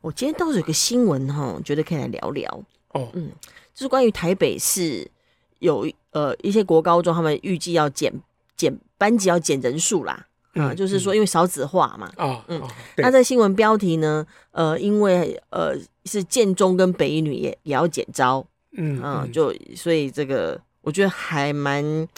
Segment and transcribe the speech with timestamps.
[0.00, 3.08] 我今天倒是有个新闻哈，觉得可以来聊聊哦。
[3.14, 3.30] 嗯，
[3.74, 5.10] 就是关于台北市
[5.58, 8.12] 有呃一些国高中，他们预计要减
[8.56, 10.26] 减班级要减人数啦。
[10.54, 12.06] 啊、嗯，就是说因为少子化嘛。
[12.16, 12.60] 啊、哦，嗯。
[12.60, 14.26] 哦、那在新闻标题呢？
[14.52, 18.44] 呃，因为呃是建中跟北一女也也要减招。
[18.72, 22.08] 嗯啊，就所以这个我觉得还蛮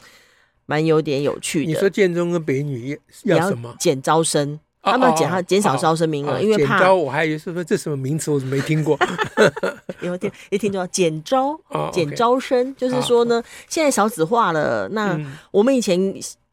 [0.66, 1.72] 蛮有点有趣的。
[1.72, 3.74] 你说建中跟北一女要什么？
[3.78, 4.60] 减招生。
[4.82, 6.78] 他们要减，他减少招生名额，因为怕。
[6.78, 8.98] 减招，我还以为是说这什么名词，我怎么没听过？
[10.00, 11.54] 有听一听就要减招，
[11.92, 14.88] 减、哦、招生，就是说呢，现在少子化了。
[14.88, 15.18] 那
[15.50, 16.00] 我们以前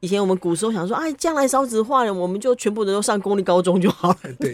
[0.01, 4.17] 以前我们古时候想说，哎，将来少子化了，我们就全部人都上公立高中就好了。
[4.39, 4.53] 对。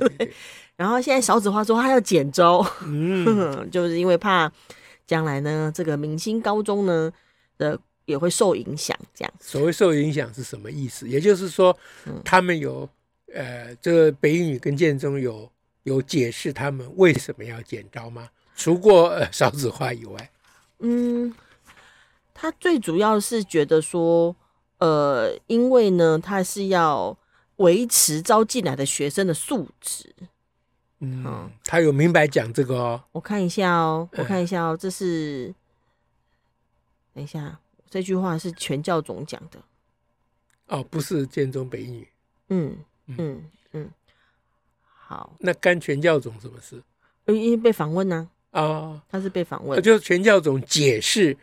[0.76, 4.52] 然后现在少子化之后，他要减招，嗯，就是因为怕
[5.08, 7.12] 将来呢，这个明星高中呢
[7.58, 8.96] 的也会受影响。
[9.16, 11.10] 这样，所谓受影响是什么意思？
[11.10, 11.76] 也就是说，
[12.24, 12.88] 他们有。
[13.34, 15.52] 呃，这个北一女跟建中有
[15.84, 18.30] 有解释他们为什么要剪刀吗？
[18.56, 20.32] 除过呃少子化以外，
[20.78, 21.34] 嗯，
[22.36, 24.36] 他最主要是觉得说，
[24.78, 27.18] 呃，因为呢，他是要
[27.56, 30.14] 维持招进来的学生的素质。
[31.00, 33.04] 嗯，嗯，他有明白讲这个哦。
[33.12, 35.56] 我看一下哦，我看一下哦，这是，嗯、
[37.16, 37.60] 等一下，
[37.90, 39.60] 这句话是全教总讲的。
[40.68, 42.08] 哦，不是建中北一女。
[42.50, 42.78] 嗯。
[43.18, 43.44] 嗯。
[43.76, 43.90] 嗯，
[44.84, 46.80] 好，那干全教总什么事？
[47.26, 51.36] 因为被访问呢啊，哦，他是被访问，就是全教总解释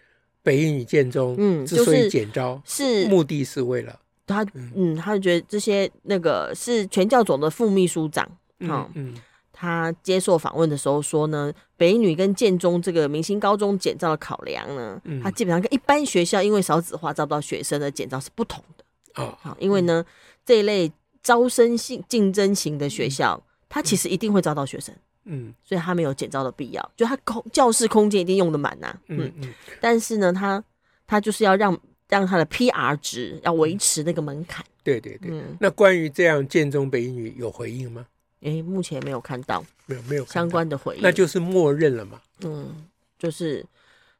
[0.44, 3.98] 北一女建中，嗯，之所以减招是目的是为了
[4.28, 9.14] 他，嗯，他就觉得这些那个是全教总的副秘书长，嗯嗯，
[9.52, 18.84] 他接受访问的时候说呢，北一女跟建中这个明星高中减招的考量呢，他基本上跟一般学校因为少子化招不到学生的减招是不同的，
[19.20, 20.06] 哦，好，因为呢
[20.46, 20.92] 这一类。
[21.22, 24.94] 招生性竞争型的学校，他其实一定会招到学生，
[25.24, 30.62] 嗯，所以他没有减招的必要，就他空教室空间一定用的满呐，嗯嗯，但是呢，他
[31.06, 38.06] 他就是要让让他的 PR 值要维持那个门槛，对对对，那关于这样建中北一女有回应吗？
[38.40, 42.86] 诶，目前没有看到，没有没有相关的回应，那就是默认了嘛，嗯，
[43.18, 43.64] 就是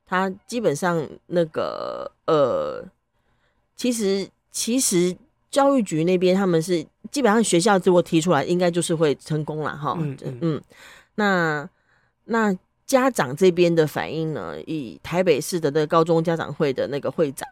[0.05, 2.87] 他基本上那个呃，
[3.75, 5.17] 其实其实。
[5.51, 9.99] 教育局那边他们是基本上学校如果提出来，应该就是会成功了哈。
[10.41, 10.63] 嗯
[11.17, 11.69] 那
[12.27, 12.57] 那
[12.87, 14.61] 家长这边的反应呢？
[14.67, 17.49] 以台北市的那个高中家长会的那个会长，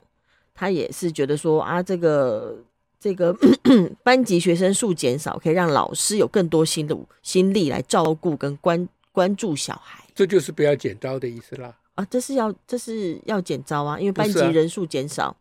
[0.54, 2.56] 他也是觉得说啊，这个
[3.00, 3.36] 这个
[4.02, 10.04] 班级学生数减少，可以让老师有更多心的心力来照顾跟关关注小孩。
[10.14, 11.76] 这就是不要减招的意思啦。
[11.94, 15.36] 啊，这是要这是要减招啊，因为班级人数减少，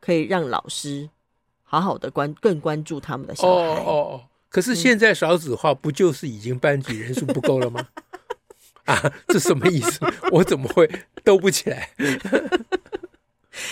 [0.00, 1.08] 可以让老师。
[1.72, 4.20] 好好的关更关注他们的小孩哦哦哦！
[4.50, 7.88] 可是现在少子化不就是已经班级人数不够了吗？
[8.84, 9.98] 啊，这什么意思？
[10.32, 10.86] 我怎么会
[11.24, 11.88] 兜不起来？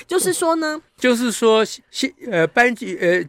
[0.07, 3.23] 就是说呢，就是说现呃班级呃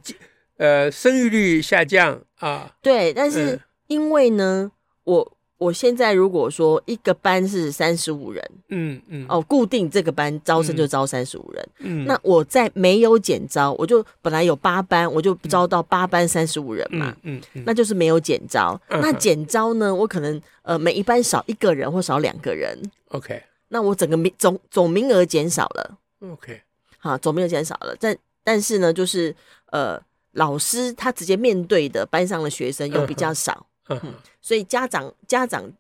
[0.56, 2.74] 呃生育率下降啊。
[2.82, 4.72] 对，但是因为呢，嗯、
[5.04, 5.38] 我。
[5.62, 18.82] 我现在如果说一个班是三十五人，嗯嗯，哦，固定这个班招生就招三十五人，嗯，那我在没有减招，我就本来有八班，我就招到八班三十五人嘛，嗯，嗯，那就是没有减招。
[18.88, 22.76] 嗯，那减招呢，我可能呃每一班少一个人或少两个人
[23.10, 25.98] ，OK，那我整个名总总名额减少了
[26.28, 26.60] ，OK，
[26.98, 29.36] 好，总名额减少了，但但是呢，就是
[29.68, 30.02] 呃
[30.32, 33.68] 老师他直接面对的班上的学生又比较少。
[33.90, 34.00] 嗯，
[34.42, 35.72] 所以家长家长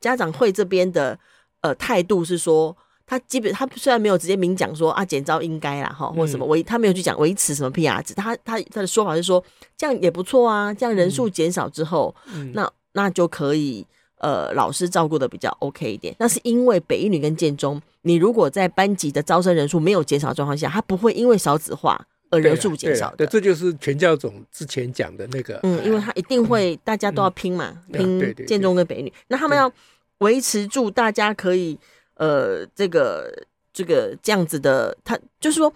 [0.00, 1.18] 家长会这边的
[1.60, 2.76] 呃态度是说，
[3.06, 9.42] 他基本他虽然没有直接明讲说啊减招应该啦哈，或什么维他没有去讲维持什么 PR 值，他他他的说法是说
[9.76, 13.84] 这样也不错啊，这样人数减少之后，嗯、那那就可以
[14.18, 16.14] 呃老师照顾的比较 OK 一点。
[16.18, 22.06] 那是因为北一女跟建中，你如果在班级的招生人数没有减少状况下，他不会因为少子化。
[22.30, 25.58] 呃，人数减少的，对，这就是全教总之前讲的那个。
[25.62, 29.12] 嗯，因为他一定会，大家都要拼嘛，拼建中跟北女。
[29.28, 29.72] 那他们要
[30.18, 31.78] 维持住，大家可以
[32.14, 33.32] 呃，这个
[33.72, 35.72] 这个这样子的，他就是说，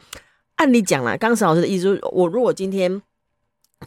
[0.57, 3.01] 按理讲啦，刚才老师的意思就是，我如果今天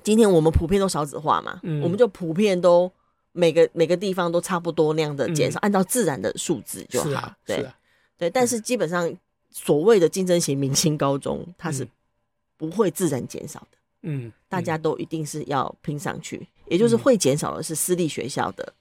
[0.02, 2.92] 今天我们普遍都少子化嘛，我们就普遍都
[3.32, 7.12] 每个每个地方都差不多那样的减少，嗯、按照自然的数字就好。
[7.12, 7.76] 啊、对、啊、
[8.18, 9.14] 对，但是基本上
[9.52, 11.88] 所谓的竞争型明星高中，它是
[12.58, 13.78] 不会自然减少的。
[14.08, 18.74] 嗯，大家都一定是要拼上去，嗯、也就是会减少的是私立学校的，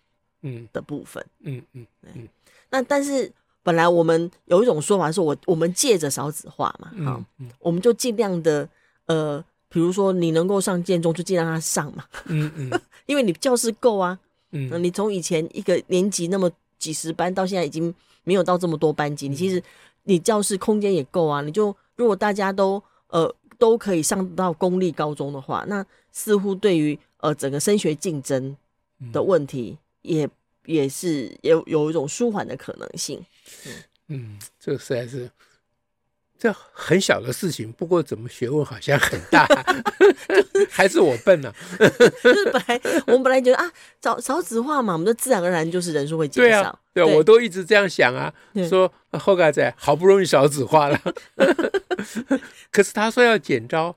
[0.43, 1.25] 嗯的部分。
[1.41, 2.29] 嗯嗯嗯，嗯。
[2.69, 3.33] 那但是
[3.63, 8.69] 本来我们有一种说法是我我们借着少子化嘛，好、嗯嗯，我们就尽量的
[9.07, 12.05] 呃，比如说你能够上建中，就尽量让他上嘛。
[12.27, 14.19] 嗯嗯， 因为你教室够啊。
[14.51, 17.93] 嗯，你从以前一个年级那么几十班，到现在已经
[18.25, 19.63] 没有到这么多班级，你其实
[20.03, 21.41] 你教室空间也够啊。
[21.41, 23.35] 你就如果大家都呃。
[23.65, 25.83] 都可以上到公立高中的话，那
[26.13, 28.55] 似乎对于呃整个升学竞争
[29.11, 30.31] 的问题也，也
[30.83, 33.25] 也是有有一种舒缓的可能性。
[33.65, 33.73] 嗯，
[34.09, 35.31] 嗯，这个实在是
[36.45, 39.49] 这很小的事情，不过怎么学问好像很大，
[40.71, 41.55] 还是我笨呢、啊？
[42.23, 43.65] 就是本来我们本来觉得啊，
[44.03, 46.49] 少少子化嘛，我们就自然而然就是人数会减少。
[46.51, 48.31] 对啊，对，对我都一直这样想啊，
[48.69, 51.01] 说后盖仔好不容易少子化了。
[52.71, 53.97] 可是他说要减招，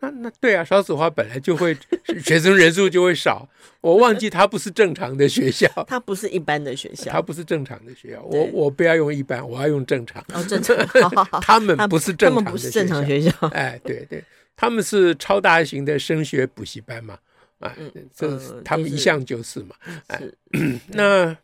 [0.00, 1.76] 那那对啊，少子化本来就会
[2.22, 3.48] 学生人数就会少。
[3.80, 8.22] 我忘记他不是正常的学校，他不是一般的学校，他不是正常的学校。
[8.22, 10.24] 我我不要用一般，我要用正常。
[10.32, 10.76] 哦，正常。
[11.02, 13.48] 好好好他们不是正常的学校，他们不是正常学校。
[13.48, 14.24] 哎，对对，
[14.56, 17.18] 他们是超大型的升学补习班嘛。
[17.58, 17.74] 啊，
[18.14, 19.74] 这、呃、他们一向就是嘛。
[20.06, 20.22] 哎，
[20.88, 21.36] 那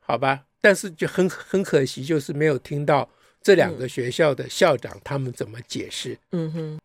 [0.00, 3.08] 好吧，但是就很很可惜，就是没有听到。
[3.44, 6.16] 这两个学校的校长他们怎么解释？
[6.30, 6.78] 嗯哼，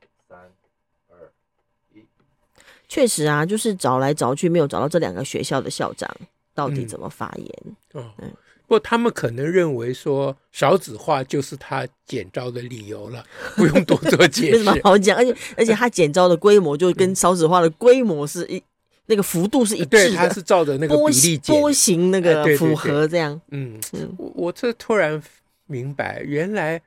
[2.87, 6.09] 确实啊，就是找来找去没有找到这两个学校的校长
[6.53, 7.47] 到底怎么发言。
[7.93, 8.29] 嗯、哦，嗯，
[8.65, 13.23] 不过他们可能认为说少子化就是他减招的理由了，
[13.55, 14.51] 不用多做解释。
[14.51, 18.61] 没什么好讲，而且而且他减招的规模就跟少子化的规模是一
[19.07, 23.33] 那个幅度是一致的，对，他是照着那个比例波形那个符合这样。
[23.33, 25.21] 哎、对对对嗯，我我这突然。
[25.69, 26.81] 明白，原来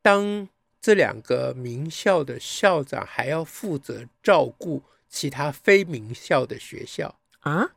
[0.00, 0.46] 当
[0.80, 4.80] 这两个名校的校长还要负责照顾
[5.12, 7.72] 其他非名校的学校啊？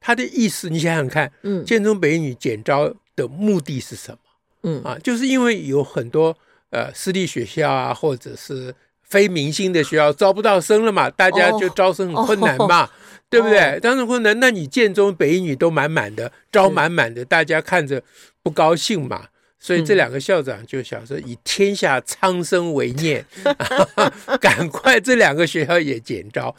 [0.00, 4.18] 他的意思，你想想看，嗯，建中北女减招的目的是什么？
[4.62, 6.36] 嗯啊，就是因为有很多
[6.70, 12.90] 呃私立学校啊，或者是非明星的学校招不到生了嘛，大家就招生很困难嘛，哦、
[13.28, 13.80] 对不对？
[13.80, 18.02] 招、哦、生困难，那你建中北女都满满的，招满满的，大家看着
[18.42, 19.28] 不高兴嘛。
[19.64, 23.24] 所以这两个校长就想说，以天下苍生为念，
[24.40, 26.52] 赶快这两个学校也减招。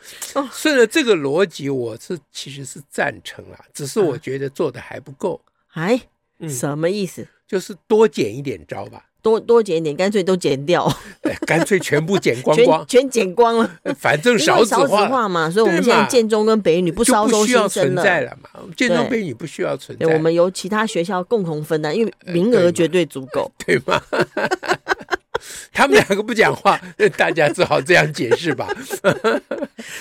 [0.54, 5.42] 顺着这个逻辑，我是其实是赞成了，只是我觉得做的还不够。
[5.74, 6.00] 哎，
[6.48, 7.28] 什么意思？
[7.46, 9.06] 就是多减一点招吧。
[9.24, 10.86] 多多减一点，干脆都减掉，
[11.22, 13.72] 哎，干脆全部剪光光，全剪光了。
[13.98, 18.50] 反正少子化嘛，所以我们现在建中跟北女不招收新生了，了嘛。
[18.76, 24.02] 建中北女不需要存在，我们由其他学校共同分担，因为名额绝对足够， 对吗？
[25.72, 26.80] 他们两个不讲话，
[27.18, 28.68] 大家只好这样解释吧。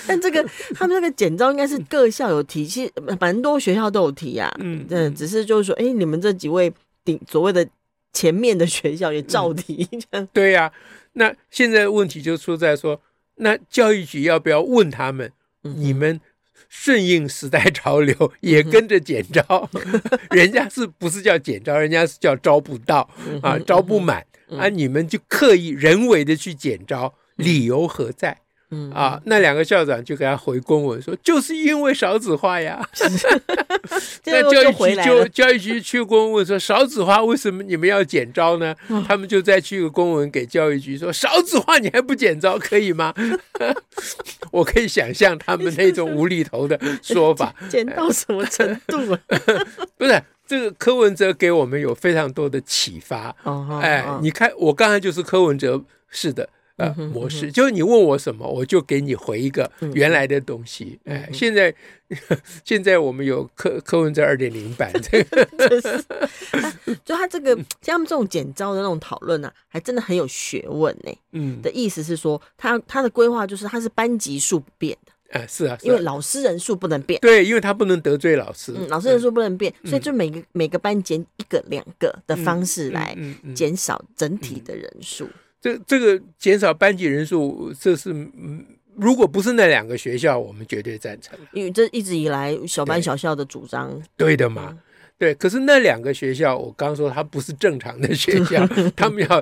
[0.05, 0.45] 但这个
[0.75, 4.53] 他们那个简招应该是各校有提，其实蛮多学校都有提呀。
[4.59, 6.69] 嗯，对，只是就是说，哎，你们这几位
[7.05, 7.65] 顶所谓的。
[8.13, 10.71] 前面的学校也照提，嗯、对呀、啊。
[11.13, 13.01] 那现在问题就出在说，
[13.35, 15.31] 那教育局要不要问他们？
[15.63, 16.19] 嗯、你们
[16.69, 19.69] 顺应时代潮流，也跟着减招？
[19.73, 20.01] 嗯、
[20.31, 21.77] 人家是不是叫减招？
[21.77, 28.42] 人家是叫招不到、嗯、啊，招不满、嗯、啊，你们就刻意人为的去减招，理由何在？
[28.73, 32.83] 嗯啊，那两个校长就给他回公文说，就是因为少子化呀。
[34.25, 38.75] 那教育局就教育局去公文说，少子化为什么你们要减招呢？
[38.87, 43.13] 哦、他们就再去个公文给教育局说，少子化你还不减招可以吗？
[44.51, 49.19] 我可以想象他们那种无厘头的说法， 减到什么程度啊？
[49.97, 53.35] 不是这个柯文哲给我们有非常多的启发。
[53.43, 56.49] 哦、哎，哦、你看我刚才就是柯文哲是的。
[56.77, 60.99] 呃，模式就是你问我什么，我就给你回一个原来的东西。
[61.05, 61.73] 哎，现在
[62.65, 65.47] 现在我们有柯柯文哲二点零版， 这个
[67.05, 71.13] 就他这个像他们这种简招的那种讨论呢，还真的很有学问呢。
[71.33, 75.11] 嗯，的意思是说，他他的规划就是他是班级数不变的。
[75.39, 77.19] 哎，是啊，因为老师人数不能变。
[77.19, 78.73] 对，因为他不能得罪老师。
[78.75, 83.15] 嗯，老师人数不能变，所以就每个每个班减一个两个的方式来
[83.53, 85.29] 减少整体的人数。
[85.63, 88.65] 这这个减少班级人数，这是嗯，
[88.97, 91.39] 如果不是那两个学校，我们绝对赞成。
[91.53, 94.79] 因为这一直以来小班小校的主张，对的嘛，嗯、
[95.17, 99.41] 对，可是那两个学校，我刚刚说它不是正常的学校， 他们要，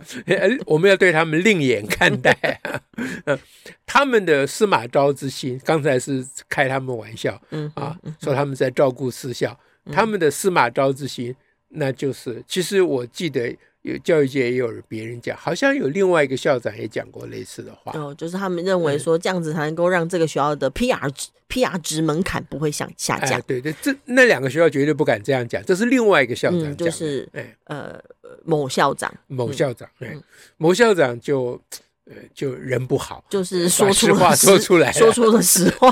[0.67, 2.79] 我们要对他们另眼看待啊。
[3.25, 3.39] 嗯，
[3.87, 9.57] 他们的司马昭之心，刚才是开他们玩笑，嗯啊，说他们在照顾私校，
[9.91, 11.35] 他们的司马昭之心，
[11.69, 13.57] 那就是，其实我记得。
[13.83, 17.91] 有教育界也有别人讲，好像有另外一个校长也讲过类似的话。
[17.95, 23.39] 哦，就是他们认为说这样子才能够让这个学校的 PR 值、嗯、PR 值门槛不会向下降。
[23.39, 27.99] 哎、对对，这那两个学校绝对不敢这样讲，这是另外一个校长讲、嗯，就是哎呃
[28.45, 30.23] 某校长，某校长，哎、嗯，
[30.57, 31.59] 某校长就
[32.05, 35.91] 呃就人不好， 就是说出实话说出来，说出了实话，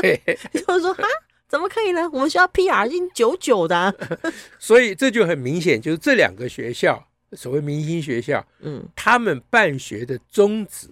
[0.00, 0.20] 对，
[0.52, 1.04] 就是说啊。
[1.48, 2.08] 怎么可以呢？
[2.12, 3.94] 我们学校 PR 已经九九的、啊，
[4.60, 10.88] 所以这就很明显，就是这两个学校，所谓明星学校，嗯，他们办学的宗旨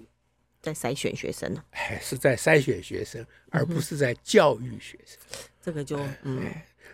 [0.63, 5.19] 在筛选学生呢，哎，是在筛选学生，而不是在教育学生。
[5.31, 6.43] 嗯、这个就，嗯，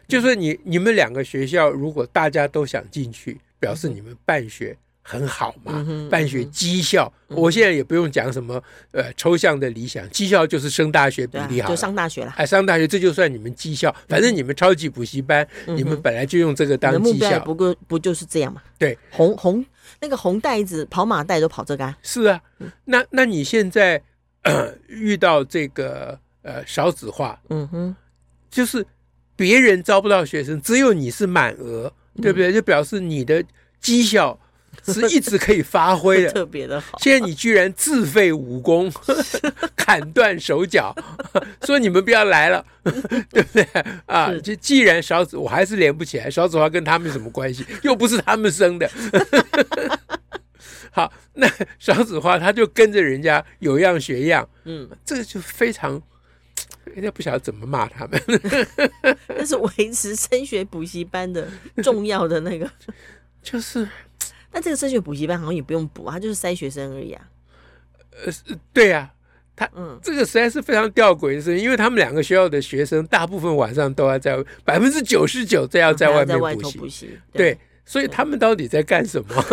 [0.09, 4.77] 就是你你们两个学校，如果大家都想进去，表示你们办学。
[5.03, 12.33] 很好嘛，办学绩效，我现在也不用讲什么呃抽象的理想，绩效就是升大学比例好，就上大学了。
[12.37, 18.63] 哎，上大学这就算你们绩效，反正你们超级补习班，你们本来就用这个当绩效，不过不就是这样嘛？
[18.79, 19.65] 对，红红
[20.01, 21.99] 那个红带子跑马带都跑这个啊。
[22.03, 22.41] 是啊，
[22.85, 24.01] 那那你现在
[24.87, 27.97] 遇到这个呃少子化，嗯哼，
[28.49, 28.87] 就是
[29.35, 31.93] 别人招不到学生，只有你是满额，
[32.23, 32.53] 对不对？
[32.53, 33.45] 就表示你的
[33.81, 34.39] 绩效。
[34.85, 36.99] 是一直可以发挥的， 特别的好。
[36.99, 38.93] 现在你居然自废武功，
[39.77, 40.95] 砍断手脚，
[41.65, 42.65] 说你们不要来了，
[43.31, 43.67] 对不对
[44.07, 44.33] 啊？
[44.43, 46.31] 就既然少子，我还是连不起来。
[46.31, 47.65] 少子化跟他们有什么关系？
[47.83, 48.91] 又不是他们生的。
[50.91, 51.49] 好，那
[51.79, 56.03] 少子化他就跟着人家有样学样，嗯，这个就非常，
[56.85, 58.21] 人家不晓得怎么骂他们。
[59.29, 61.49] 那是维持升学补习班的
[61.83, 62.69] 重要的那个，
[63.43, 63.89] 就是。
[64.53, 67.29] 但这个升学补习班好像也不用补啊，他就是筛学生而已啊。
[68.25, 68.33] 呃，
[68.73, 79.45] 对呀、啊，他嗯，这个实在是非常吊诡的事情，因为他们两个学校的学生大部分晚上都要在百分之九十九都要在外面补习，对，所以他们到底在干什么？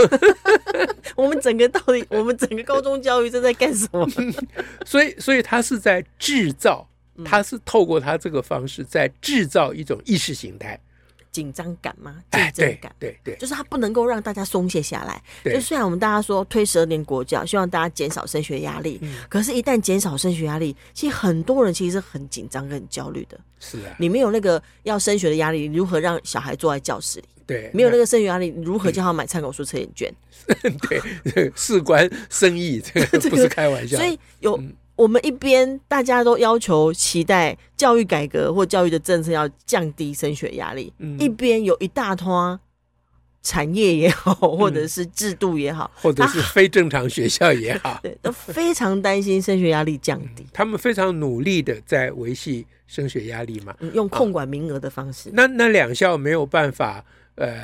[1.16, 4.06] 我们整个到底，我们整个高中教育正在干什么？
[4.86, 6.88] 所以，所以他是在制造，
[7.24, 10.80] 他是透过他这个方式在制造一种意识形态。
[11.32, 12.16] 紧张感吗？
[12.32, 15.22] 竞争感，对对，就是他不能够让大家松懈下来。
[15.44, 23.40] 就虽然我们大家说推十二年国教，希望大家减少升学压力，可是，一旦减少升学压力，其实很多人其实是很紧张跟很焦虑的。
[23.60, 27.26] 是啊，你没有那个要升学的压力，如何让小孩坐在教室里？
[27.46, 30.14] 对，没有那个升学压力，如何叫他买参考书、测验卷？
[31.34, 33.98] 对，事关生意， 这个不是开玩笑。
[33.98, 34.60] 所以有。
[35.00, 42.60] 我们一边大家都要求期待教育改革或教育的政策要降低升学压力，嗯、一边有一大坨
[43.42, 50.46] 产业也好，或者是制度也好，或者是非正常学校也好， 对，都非常担心升学压力降低。
[50.52, 55.30] 他们非常努力的在维系升学压力嘛，用控管名额的方式。
[55.30, 57.02] 哦、那那两校没有办法
[57.36, 57.56] 呃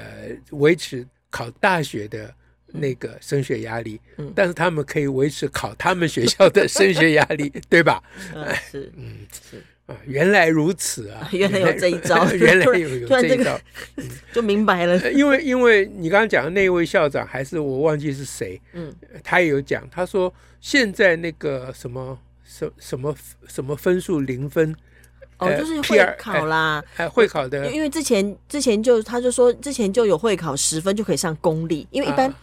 [0.51, 2.33] 维持考大学的。
[2.79, 8.01] 那个升学压力，嗯，但是他们可以维持考他们学校的升学压力， 对吧？
[8.33, 9.61] 嗯，是，嗯，是。
[9.85, 13.59] 啊，原来如此啊，原来有这一招， 原来有有这一招，
[14.33, 15.11] 就明白了。
[15.11, 18.91] 因为因为你刚刚讲的那位校长，还是我忘记是谁，嗯，
[19.23, 23.15] 他也有讲，他说现在那个什么什什么
[23.47, 24.75] 什么分数零分。
[25.37, 32.35] 哦，就是会考啦，还会考的，因为之前之前就他就说之前就有会考十分就可以上公立，因为一般、啊、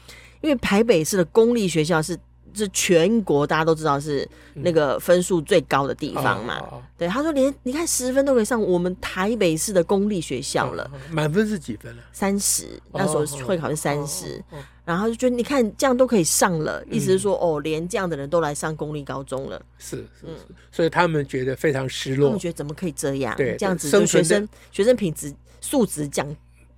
[0.42, 2.18] 因为台北市的公立学校是
[2.54, 12.02] 是全国大家都知道是那个分数最高的地方嘛，嗯、对，他说连你看十分都可以上我们台北市的公立学校了，满、嗯、分是几分了？
[12.12, 14.42] 三十，那时候会考是三十。
[14.84, 20.26] 然后就觉得你看这样都可以上了，意思是说哦，连这样的人都来上公立高中了，是是，
[20.72, 23.32] 所以他们觉得非常失落，他们觉得怎么可以这样？
[23.36, 26.26] 对，这样子就学生学生品质素质降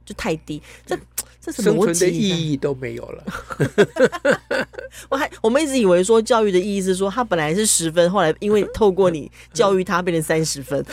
[0.05, 0.95] 就太低，这
[1.45, 3.25] 这是生存的意义都没有了。
[5.11, 10.83] 我还我们一直以为说教育的意义是说他本来是十分，后来因为透过你 教育他变成三十分，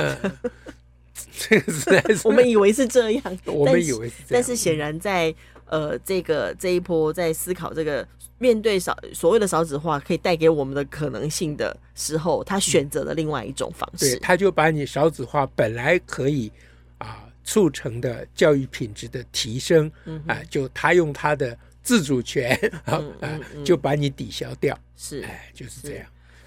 [1.37, 5.33] 这个实在是我们以为是这样，我们以为是这样，但是显然在。
[5.71, 8.05] 呃，这个这一波在思考这个
[8.39, 14.17] 面对少所谓的少子化可以带给我们的可能性的时候，他选择了另外一种方式。
[14.17, 16.51] 对，他就把你少子化本来可以
[16.97, 22.55] 啊促成的教育品质的提升，嗯、啊，就他用他的自主权
[22.85, 23.01] 啊、
[23.63, 24.77] 就把你抵消掉。
[24.95, 26.05] 是，哎，就是这样。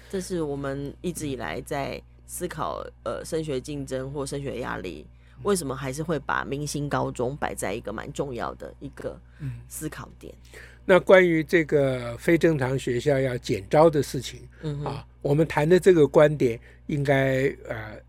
[0.09, 5.05] 这是我们一直以来在思考呃升学竞争或升学压力。
[5.43, 9.19] 为什么还是会把明星高中摆在一个蛮重要的一个
[9.67, 10.33] 思考点？
[10.53, 17.99] 嗯、那关于这个非正常学校要减招的事情，嗯啊，我们谈的这个观点，应该呃。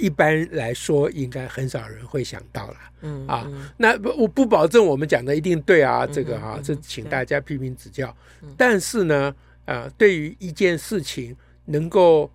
[0.00, 2.76] 一般来说，应该很少人会想到了。
[3.02, 8.14] 嗯啊，那不我不保证我们讲的一定对啊，这个哈、啊，这请大家批评指教。
[8.56, 12.30] 但是呢，啊，对于一件事情能够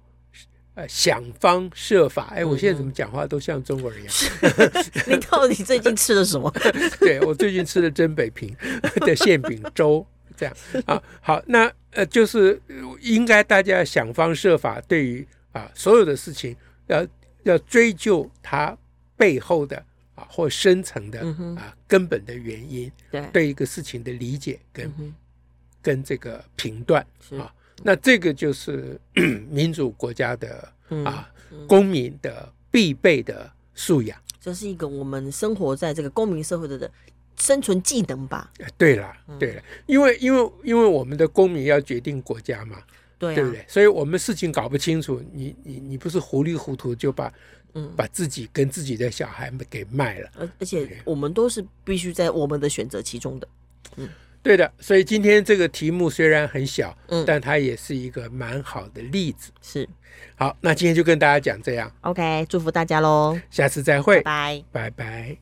[0.73, 4.13] 呃想方设法，哎，我现在怎么讲话都像中国人一样？
[5.07, 6.51] 你到底最近吃了什么？
[6.99, 8.55] 对，我最近吃了真北平
[9.05, 10.05] 的馅饼粥，
[10.35, 10.55] 这样
[10.85, 11.01] 啊。
[11.21, 12.59] 好，那呃，就是
[13.01, 16.55] 应该大家想方设法，对于啊所有的事情
[16.87, 17.05] 要。
[17.45, 18.77] 要追究它
[19.15, 19.77] 背后的
[20.15, 21.21] 啊或深层的
[21.55, 23.25] 啊根本的原因，对。
[23.31, 24.91] 对一个事情的理解跟
[25.81, 27.05] 跟这个评断
[27.39, 28.99] 啊，那这个就是
[29.49, 30.73] 民主国家的
[31.05, 31.31] 啊
[31.67, 34.19] 公民的必备的素养。
[34.41, 36.91] 这是一个我们生活在这个公民社会的的
[37.37, 38.51] 生存技能吧？
[38.77, 42.81] 对了，对了，因为因为因为我们的公民要决定国家嘛。
[43.33, 43.65] 对，啊、对不对？
[43.67, 47.31] 所以我们事情搞不清楚，你你你不是糊里糊涂就把
[47.73, 53.47] 嗯把自己跟自己的小孩给卖了，而而且我们都是必须在我们的选择其中的，
[53.97, 54.09] 嗯，
[54.41, 54.71] 对的。
[54.79, 59.51] 所以今天这个题目虽然很小，嗯，但它也是一个蛮好的例子。
[59.61, 59.87] 是，
[60.35, 61.91] 好，那今天就跟大家讲这样。
[62.01, 65.33] OK，祝福大家喽，下次再会，拜拜，拜拜。